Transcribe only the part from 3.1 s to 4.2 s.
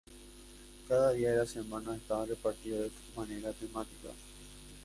manera temática.